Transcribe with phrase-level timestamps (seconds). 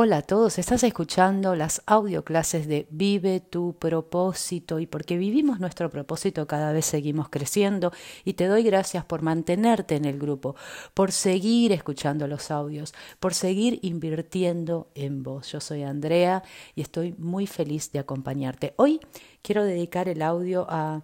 [0.00, 5.58] Hola a todos, estás escuchando las audio clases de Vive tu propósito y porque vivimos
[5.58, 7.90] nuestro propósito cada vez seguimos creciendo
[8.24, 10.54] y te doy gracias por mantenerte en el grupo,
[10.94, 15.50] por seguir escuchando los audios, por seguir invirtiendo en vos.
[15.50, 16.44] Yo soy Andrea
[16.76, 18.74] y estoy muy feliz de acompañarte.
[18.76, 19.00] Hoy
[19.42, 21.02] quiero dedicar el audio a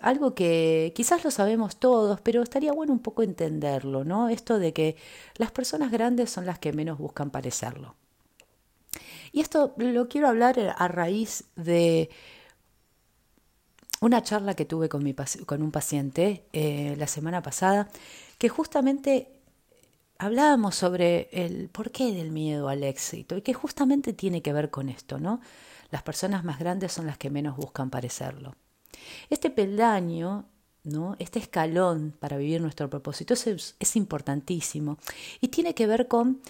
[0.00, 4.30] algo que quizás lo sabemos todos, pero estaría bueno un poco entenderlo, ¿no?
[4.30, 4.96] Esto de que
[5.36, 7.96] las personas grandes son las que menos buscan parecerlo.
[9.34, 12.08] Y esto lo quiero hablar a raíz de
[14.00, 17.88] una charla que tuve con, mi, con un paciente eh, la semana pasada,
[18.38, 19.40] que justamente
[20.18, 24.88] hablábamos sobre el porqué del miedo al éxito y que justamente tiene que ver con
[24.88, 25.40] esto, ¿no?
[25.90, 28.54] Las personas más grandes son las que menos buscan parecerlo.
[29.30, 30.44] Este peldaño,
[30.84, 31.16] ¿no?
[31.18, 34.96] Este escalón para vivir nuestro propósito es, es importantísimo
[35.40, 36.40] y tiene que ver con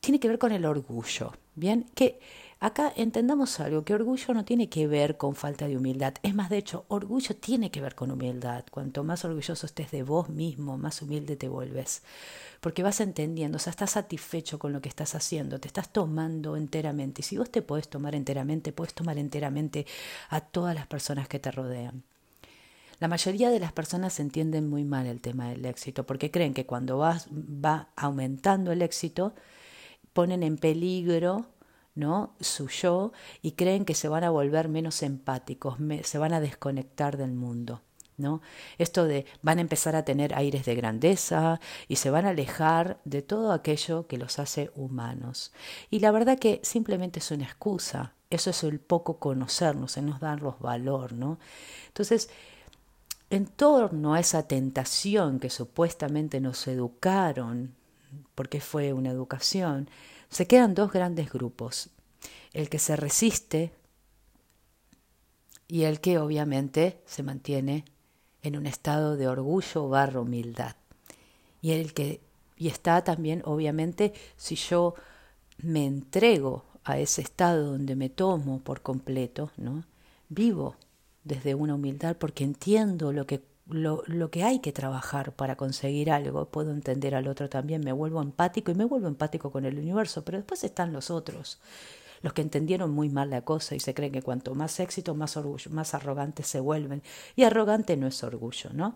[0.00, 1.32] tiene que ver con el orgullo.
[1.54, 2.18] Bien, que
[2.60, 6.14] acá entendamos algo, que orgullo no tiene que ver con falta de humildad.
[6.22, 8.64] Es más, de hecho, orgullo tiene que ver con humildad.
[8.70, 12.02] Cuanto más orgulloso estés de vos mismo, más humilde te vuelves.
[12.60, 16.56] Porque vas entendiendo, o sea, estás satisfecho con lo que estás haciendo, te estás tomando
[16.56, 17.20] enteramente.
[17.20, 19.86] Y si vos te podés tomar enteramente, puedes tomar enteramente
[20.30, 22.02] a todas las personas que te rodean.
[22.98, 26.66] La mayoría de las personas entienden muy mal el tema del éxito, porque creen que
[26.66, 29.34] cuando vas, va aumentando el éxito,
[30.12, 31.46] ponen en peligro
[31.94, 32.34] ¿no?
[32.40, 37.16] su yo y creen que se van a volver menos empáticos, se van a desconectar
[37.16, 37.82] del mundo.
[38.18, 38.40] ¿no?
[38.78, 43.00] Esto de van a empezar a tener aires de grandeza y se van a alejar
[43.04, 45.52] de todo aquello que los hace humanos.
[45.90, 50.20] Y la verdad que simplemente es una excusa, eso es el poco conocernos, en nos
[50.20, 51.38] darnos valor, ¿no?
[51.88, 52.30] Entonces,
[53.30, 57.74] en torno a esa tentación que supuestamente nos educaron
[58.34, 59.88] porque fue una educación,
[60.28, 61.90] se quedan dos grandes grupos,
[62.52, 63.72] el que se resiste
[65.68, 67.84] y el que obviamente se mantiene
[68.42, 70.76] en un estado de orgullo barra humildad.
[71.60, 72.20] Y el que
[72.62, 74.94] y está también obviamente si yo
[75.58, 79.84] me entrego a ese estado donde me tomo por completo, ¿no?
[80.28, 80.76] Vivo
[81.24, 86.46] desde una humildad porque entiendo lo que lo, que hay que trabajar para conseguir algo,
[86.46, 90.24] puedo entender al otro también, me vuelvo empático y me vuelvo empático con el universo,
[90.24, 91.58] pero después están los otros,
[92.22, 95.36] los que entendieron muy mal la cosa y se creen que cuanto más éxito, más
[95.36, 97.02] orgullo, más arrogantes se vuelven.
[97.34, 98.94] Y arrogante no es orgullo, ¿no?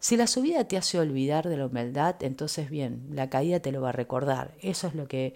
[0.00, 3.80] Si la subida te hace olvidar de la humildad, entonces bien, la caída te lo
[3.80, 4.54] va a recordar.
[4.60, 5.34] Eso es lo que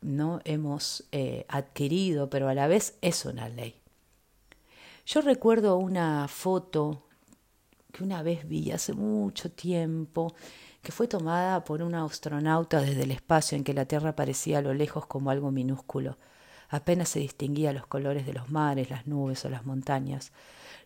[0.00, 3.74] no hemos eh, adquirido, pero a la vez es una ley.
[5.06, 7.03] Yo recuerdo una foto
[7.94, 10.34] que una vez vi hace mucho tiempo,
[10.82, 14.62] que fue tomada por un astronauta desde el espacio en que la Tierra parecía a
[14.62, 16.18] lo lejos como algo minúsculo.
[16.68, 20.32] Apenas se distinguía los colores de los mares, las nubes o las montañas.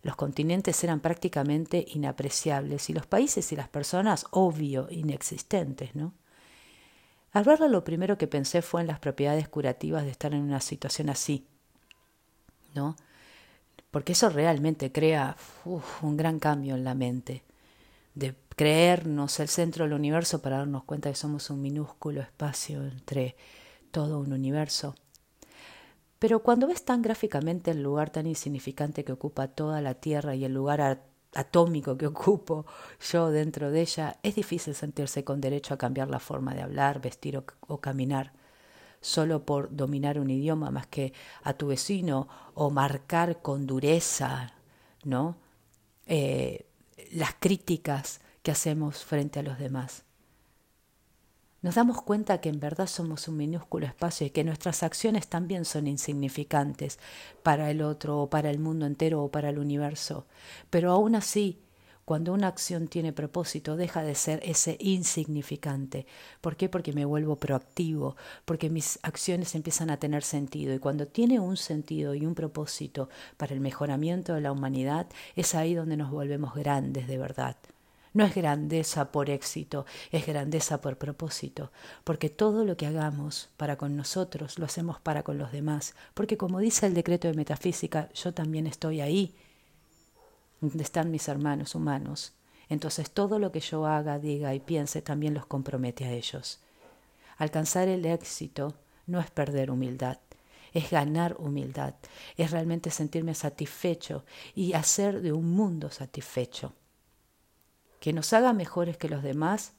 [0.03, 6.13] Los continentes eran prácticamente inapreciables y los países y las personas, obvio, inexistentes, ¿no?
[7.33, 10.61] Al verla lo primero que pensé fue en las propiedades curativas de estar en una
[10.61, 11.47] situación así,
[12.75, 12.97] ¿no?
[13.91, 15.37] Porque eso realmente crea
[16.03, 17.45] un gran cambio en la mente,
[18.15, 23.37] de creernos el centro del universo para darnos cuenta que somos un minúsculo espacio entre
[23.91, 24.95] todo un universo.
[26.19, 30.45] Pero cuando ves tan gráficamente el lugar tan insignificante que ocupa toda la Tierra y
[30.45, 31.01] el lugar
[31.35, 32.67] atómico que ocupo
[33.01, 37.01] yo dentro de ella, es difícil sentirse con derecho a cambiar la forma de hablar,
[37.01, 38.33] vestir o caminar
[39.01, 44.55] solo por dominar un idioma más que a tu vecino o marcar con dureza,
[45.05, 45.37] ¿no?
[46.07, 46.67] Eh,
[47.13, 50.05] las críticas que hacemos frente a los demás.
[51.61, 55.65] Nos damos cuenta que en verdad somos un minúsculo espacio y que nuestras acciones también
[55.65, 57.01] son insignificantes
[57.43, 60.27] para el otro o para el mundo entero o para el universo.
[60.71, 61.61] Pero aún así
[62.09, 66.07] cuando una acción tiene propósito, deja de ser ese insignificante.
[66.41, 66.71] ¿Por qué?
[66.71, 70.73] Porque me vuelvo proactivo, porque mis acciones empiezan a tener sentido.
[70.73, 75.07] Y cuando tiene un sentido y un propósito para el mejoramiento de la humanidad,
[75.37, 77.57] es ahí donde nos volvemos grandes de verdad.
[78.15, 81.73] No es grandeza por éxito, es grandeza por propósito,
[82.05, 86.39] porque todo lo que hagamos para con nosotros lo hacemos para con los demás, porque
[86.39, 89.35] como dice el decreto de metafísica, yo también estoy ahí
[90.61, 92.33] donde están mis hermanos humanos.
[92.69, 96.61] Entonces todo lo que yo haga, diga y piense también los compromete a ellos.
[97.39, 98.75] Alcanzar el éxito
[99.07, 100.19] no es perder humildad,
[100.73, 101.95] es ganar humildad,
[102.37, 104.25] es realmente sentirme satisfecho
[104.55, 106.75] y hacer de un mundo satisfecho.
[108.01, 109.73] Que nos haga mejores que los demás,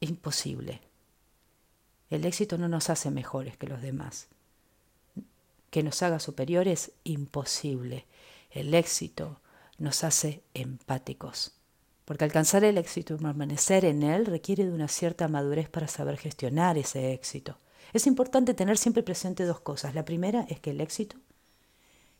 [0.00, 0.80] imposible.
[2.08, 4.28] El éxito no nos hace mejores que los demás.
[5.70, 8.06] Que nos haga superiores, imposible.
[8.50, 9.40] El éxito
[9.78, 11.52] nos hace empáticos.
[12.04, 16.16] Porque alcanzar el éxito y permanecer en él requiere de una cierta madurez para saber
[16.16, 17.58] gestionar ese éxito.
[17.92, 19.94] Es importante tener siempre presente dos cosas.
[19.94, 21.16] La primera es que el éxito,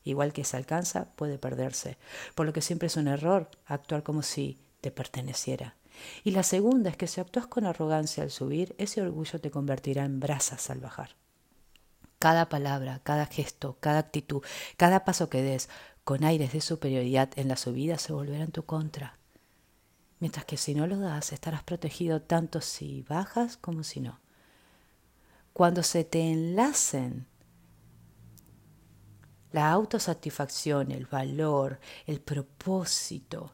[0.05, 1.99] igual que se alcanza, puede perderse,
[2.35, 5.77] por lo que siempre es un error actuar como si te perteneciera.
[6.25, 10.05] Y la segunda es que si actúas con arrogancia al subir, ese orgullo te convertirá
[10.05, 11.17] en brasas al bajar.
[12.19, 14.43] Cada palabra, cada gesto, cada actitud,
[14.77, 15.69] cada paso que des
[16.05, 19.19] con aires de superioridad en la subida se volverá en tu contra.
[20.19, 24.21] Mientras que si no lo das, estarás protegido tanto si bajas como si no.
[25.53, 27.27] Cuando se te enlacen
[29.53, 33.53] la autosatisfacción, el valor, el propósito,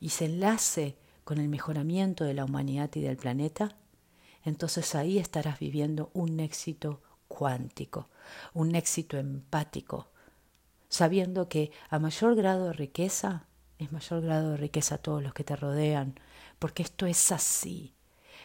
[0.00, 3.76] y se enlace con el mejoramiento de la humanidad y del planeta,
[4.44, 8.10] entonces ahí estarás viviendo un éxito cuántico,
[8.52, 10.10] un éxito empático,
[10.94, 13.48] sabiendo que a mayor grado de riqueza
[13.80, 16.20] es mayor grado de riqueza a todos los que te rodean,
[16.60, 17.94] porque esto es así.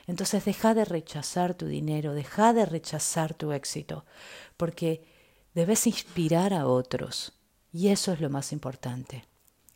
[0.07, 4.04] Entonces deja de rechazar tu dinero, deja de rechazar tu éxito,
[4.57, 5.04] porque
[5.54, 7.34] debes inspirar a otros.
[7.72, 9.25] Y eso es lo más importante,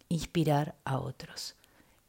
[0.09, 1.53] inspirar a otros.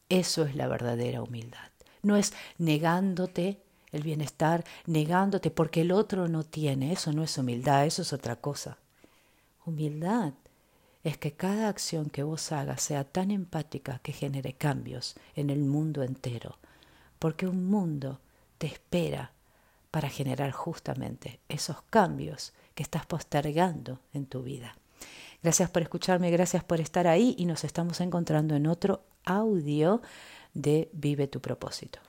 [0.08, 1.68] Eso es la verdadera humildad.
[2.00, 3.60] No es negándote
[3.92, 6.90] el bienestar, negándote porque el otro no tiene.
[6.90, 8.78] Eso no es humildad, eso es otra cosa.
[9.66, 10.32] Humildad
[11.04, 15.60] es que cada acción que vos hagas sea tan empática que genere cambios en el
[15.60, 16.58] mundo entero,
[17.18, 18.20] porque un mundo
[18.58, 19.32] te espera
[19.90, 24.76] para generar justamente esos cambios que estás postergando en tu vida.
[25.42, 30.00] Gracias por escucharme, gracias por estar ahí y nos estamos encontrando en otro audio
[30.54, 32.00] de Vive tu propósito.